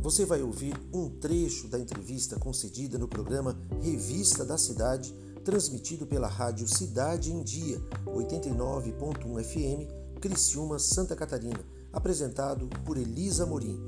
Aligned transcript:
Você 0.00 0.24
vai 0.24 0.42
ouvir 0.42 0.74
um 0.92 1.08
trecho 1.08 1.68
da 1.68 1.78
entrevista 1.78 2.38
concedida 2.38 2.98
no 2.98 3.08
programa 3.08 3.56
Revista 3.82 4.44
da 4.44 4.56
Cidade, 4.56 5.14
transmitido 5.44 6.06
pela 6.06 6.28
rádio 6.28 6.68
Cidade 6.68 7.32
em 7.32 7.42
Dia, 7.42 7.80
89.1 8.06 9.42
FM, 9.44 10.20
Criciúma, 10.20 10.78
Santa 10.78 11.16
Catarina, 11.16 11.60
apresentado 11.92 12.68
por 12.84 12.96
Elisa 12.96 13.46
Morim, 13.46 13.78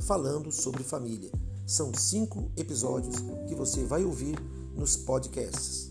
falando 0.00 0.52
sobre 0.52 0.82
família. 0.82 1.30
São 1.66 1.92
cinco 1.94 2.50
episódios 2.56 3.16
que 3.48 3.54
você 3.54 3.84
vai 3.84 4.04
ouvir 4.04 4.36
nos 4.74 4.96
podcasts. 4.96 5.89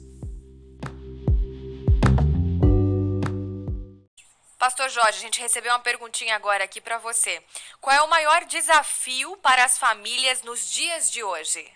Pastor 4.70 4.88
Jorge, 4.92 5.18
a 5.18 5.22
gente 5.22 5.42
recebeu 5.42 5.72
uma 5.72 5.80
perguntinha 5.80 6.36
agora 6.36 6.64
aqui 6.64 6.80
para 6.80 7.00
você. 7.00 7.44
Qual 7.82 7.96
é 7.96 8.04
o 8.04 8.08
maior 8.08 8.46
desafio 8.46 9.36
para 9.38 9.66
as 9.66 9.80
famílias 9.80 10.44
nos 10.44 10.70
dias 10.70 11.10
de 11.10 11.24
hoje? 11.24 11.76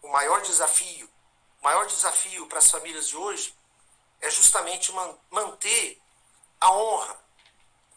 O 0.00 0.06
maior 0.06 0.40
desafio, 0.40 1.10
maior 1.60 1.84
desafio 1.84 2.46
para 2.46 2.58
as 2.58 2.70
famílias 2.70 3.08
de 3.08 3.16
hoje 3.16 3.52
é 4.20 4.30
justamente 4.30 4.92
man 4.92 5.18
manter 5.32 6.00
a 6.60 6.70
honra, 6.70 7.20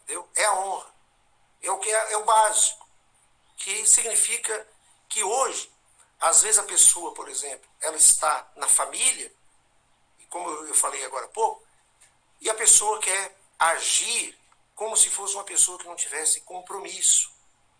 entendeu? 0.02 0.28
É 0.34 0.44
a 0.44 0.54
honra, 0.54 0.92
é 1.62 1.70
o 1.70 1.78
que 1.78 1.88
é, 1.88 2.12
é 2.14 2.16
o 2.16 2.24
básico, 2.24 2.84
que 3.58 3.86
significa 3.86 4.66
que 5.08 5.22
hoje, 5.22 5.72
às 6.18 6.42
vezes 6.42 6.58
a 6.58 6.64
pessoa, 6.64 7.14
por 7.14 7.28
exemplo, 7.28 7.70
ela 7.80 7.96
está 7.96 8.50
na 8.56 8.66
família 8.66 9.32
como 10.32 10.48
eu 10.48 10.74
falei 10.74 11.04
agora 11.04 11.26
há 11.26 11.28
pouco 11.28 11.61
pessoa 12.62 13.00
quer 13.00 13.36
agir 13.58 14.38
como 14.72 14.96
se 14.96 15.10
fosse 15.10 15.34
uma 15.34 15.42
pessoa 15.42 15.76
que 15.78 15.84
não 15.84 15.96
tivesse 15.96 16.42
compromisso. 16.42 17.28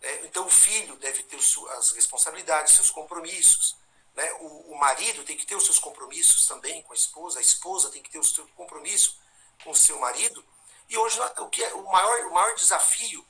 Né? 0.01 0.25
Então, 0.25 0.45
o 0.45 0.49
filho 0.49 0.97
deve 0.97 1.23
ter 1.23 1.37
as 1.77 1.91
responsabilidades, 1.91 2.73
seus 2.73 2.91
compromissos. 2.91 3.77
Né? 4.13 4.29
O, 4.41 4.73
o, 4.73 4.77
marido 4.77 5.23
tem 5.23 5.37
que 5.37 5.45
ter 5.45 5.55
os 5.55 5.63
seus 5.63 5.79
compromissos 5.79 6.45
também 6.47 6.81
com 6.83 6.91
a 6.91 6.95
esposa, 6.95 7.39
a 7.39 7.41
esposa 7.41 7.91
tem 7.91 8.03
que 8.03 8.09
ter 8.09 8.19
o 8.19 8.23
seu 8.25 8.45
compromisso 8.57 9.17
com 9.63 9.71
o 9.71 9.75
seu 9.75 9.97
marido. 9.99 10.43
E 10.89 10.97
hoje, 10.97 11.17
o, 11.37 11.47
que 11.47 11.63
é, 11.63 11.73
o, 11.73 11.89
maior, 11.89 12.27
o 12.27 12.33
maior 12.33 12.53
desafio 12.55 13.25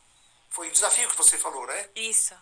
foi 0.49 0.69
o 0.69 0.71
desafio 0.71 1.07
que 1.07 1.15
você 1.15 1.37
falou, 1.37 1.67
né? 1.67 1.89
Isso. 1.95 2.33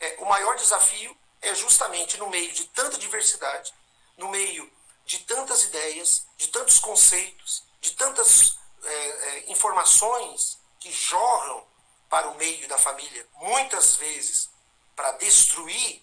É, 0.00 0.16
o 0.18 0.26
maior 0.26 0.56
desafio 0.56 1.16
é 1.40 1.54
justamente 1.54 2.18
no 2.18 2.28
meio 2.28 2.50
de 2.50 2.64
tanta 2.70 2.98
diversidade, 2.98 3.72
no 4.16 4.28
meio 4.28 4.68
de 5.04 5.20
tantas 5.20 5.62
ideias, 5.62 6.26
de 6.36 6.48
tantos 6.48 6.80
conceitos, 6.80 7.65
de 7.80 7.92
tantas 7.92 8.58
é, 8.82 8.90
é, 8.90 9.52
informações 9.52 10.58
que 10.80 10.92
jorram 10.92 11.66
para 12.08 12.28
o 12.28 12.36
meio 12.36 12.68
da 12.68 12.78
família, 12.78 13.26
muitas 13.34 13.96
vezes 13.96 14.50
para 14.94 15.12
destruir, 15.12 16.02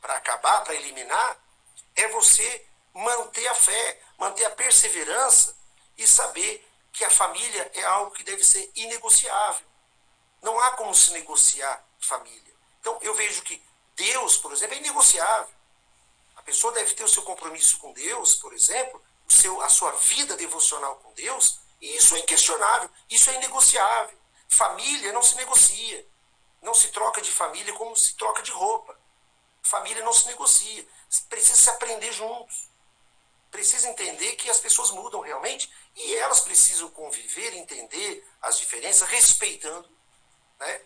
para 0.00 0.16
acabar, 0.16 0.62
para 0.64 0.74
eliminar, 0.74 1.38
é 1.94 2.08
você 2.08 2.66
manter 2.94 3.46
a 3.48 3.54
fé, 3.54 4.00
manter 4.18 4.44
a 4.44 4.50
perseverança 4.50 5.56
e 5.96 6.06
saber 6.06 6.66
que 6.92 7.04
a 7.04 7.10
família 7.10 7.70
é 7.74 7.84
algo 7.84 8.12
que 8.12 8.22
deve 8.22 8.44
ser 8.44 8.70
inegociável. 8.74 9.66
Não 10.42 10.58
há 10.60 10.72
como 10.72 10.94
se 10.94 11.12
negociar 11.12 11.84
família. 12.00 12.52
Então, 12.80 12.98
eu 13.00 13.14
vejo 13.14 13.42
que 13.42 13.62
Deus, 13.94 14.36
por 14.36 14.52
exemplo, 14.52 14.74
é 14.74 14.78
inegociável. 14.78 15.54
A 16.36 16.42
pessoa 16.42 16.72
deve 16.72 16.94
ter 16.94 17.04
o 17.04 17.08
seu 17.08 17.22
compromisso 17.22 17.78
com 17.78 17.92
Deus, 17.92 18.34
por 18.34 18.52
exemplo, 18.52 19.02
seu, 19.32 19.60
a 19.62 19.68
sua 19.68 19.90
vida 19.92 20.36
devocional 20.36 20.96
com 20.96 21.12
Deus, 21.14 21.60
e 21.80 21.96
isso 21.96 22.14
é 22.14 22.20
inquestionável, 22.20 22.88
isso 23.10 23.30
é 23.30 23.34
inegociável. 23.34 24.16
Família 24.48 25.12
não 25.12 25.22
se 25.22 25.34
negocia. 25.36 26.06
Não 26.60 26.74
se 26.74 26.88
troca 26.88 27.20
de 27.20 27.32
família 27.32 27.72
como 27.72 27.96
se 27.96 28.14
troca 28.14 28.42
de 28.42 28.52
roupa. 28.52 28.96
Família 29.62 30.04
não 30.04 30.12
se 30.12 30.26
negocia. 30.26 30.86
Precisa 31.28 31.56
se 31.56 31.70
aprender 31.70 32.12
juntos. 32.12 32.68
Precisa 33.50 33.88
entender 33.88 34.36
que 34.36 34.48
as 34.48 34.60
pessoas 34.60 34.90
mudam 34.90 35.20
realmente 35.20 35.70
e 35.96 36.14
elas 36.16 36.40
precisam 36.40 36.88
conviver, 36.90 37.54
entender 37.54 38.26
as 38.40 38.58
diferenças, 38.58 39.08
respeitando, 39.08 39.88
né? 40.58 40.80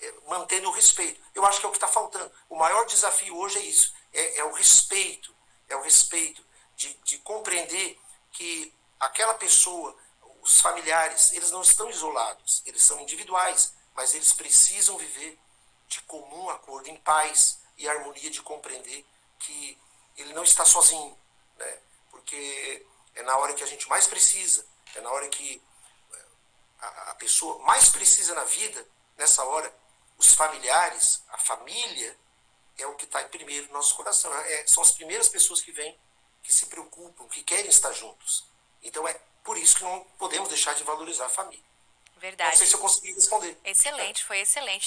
É, 0.00 0.14
mantendo 0.26 0.68
o 0.68 0.72
respeito. 0.72 1.20
Eu 1.34 1.44
acho 1.46 1.60
que 1.60 1.66
é 1.66 1.68
o 1.68 1.72
que 1.72 1.78
está 1.78 1.88
faltando. 1.88 2.30
O 2.48 2.56
maior 2.56 2.84
desafio 2.86 3.36
hoje 3.36 3.58
é 3.58 3.62
isso: 3.62 3.94
é, 4.12 4.38
é 4.38 4.44
o 4.44 4.52
respeito. 4.52 5.34
É 5.68 5.76
o 5.76 5.82
respeito 5.82 6.44
de, 6.82 6.94
de 7.04 7.18
compreender 7.18 7.98
que 8.32 8.74
aquela 8.98 9.34
pessoa, 9.34 9.96
os 10.40 10.60
familiares, 10.60 11.32
eles 11.32 11.50
não 11.50 11.62
estão 11.62 11.88
isolados, 11.88 12.62
eles 12.66 12.82
são 12.82 13.00
individuais, 13.00 13.74
mas 13.94 14.14
eles 14.14 14.32
precisam 14.32 14.98
viver 14.98 15.38
de 15.86 16.00
comum 16.02 16.48
acordo, 16.50 16.88
em 16.88 16.96
paz 16.96 17.60
e 17.76 17.88
harmonia, 17.88 18.30
de 18.30 18.42
compreender 18.42 19.04
que 19.38 19.78
ele 20.16 20.32
não 20.32 20.42
está 20.42 20.64
sozinho, 20.64 21.16
né? 21.56 21.78
porque 22.10 22.84
é 23.14 23.22
na 23.22 23.36
hora 23.36 23.54
que 23.54 23.62
a 23.62 23.66
gente 23.66 23.88
mais 23.88 24.06
precisa, 24.06 24.66
é 24.94 25.00
na 25.00 25.10
hora 25.10 25.28
que 25.28 25.62
eh, 26.12 26.26
a, 26.80 27.14
pessoa 27.14 27.58
mais 27.64 27.90
precisa 27.90 28.34
na 28.34 28.44
vida, 28.44 28.86
nessa 29.16 29.44
hora, 29.44 29.72
os 30.18 30.34
familiares, 30.34 31.22
a 31.28 31.38
família, 31.38 32.18
é 32.78 32.86
o 32.86 32.94
que 32.96 33.04
está 33.04 33.22
em 33.22 33.28
primeiro 33.28 33.66
no 33.68 33.74
nosso 33.74 33.94
coração. 33.94 34.32
É, 34.34 34.66
são 34.66 34.82
as 34.82 34.92
primeiras 34.92 35.28
pessoas 35.28 35.60
que 35.60 35.72
vêm 35.72 35.98
que 36.42 36.52
se 36.52 36.66
preocupam, 36.66 37.28
que 37.28 37.42
querem 37.42 37.68
estar 37.68 37.92
juntos. 37.92 38.44
Então 38.82 39.06
é 39.06 39.14
por 39.44 39.56
isso 39.56 39.76
que 39.76 39.84
não 39.84 40.00
podemos 40.18 40.48
deixar 40.48 40.74
de 40.74 40.82
valorizar 40.84 41.26
a 41.26 41.28
família. 41.28 41.64
Verdade. 42.16 42.52
Não 42.52 42.58
sei 42.58 42.66
se 42.68 42.74
eu 42.74 42.78
consegui 42.78 43.12
responder. 43.12 43.58
Excelente, 43.64 44.24
foi 44.24 44.38
excelente. 44.38 44.80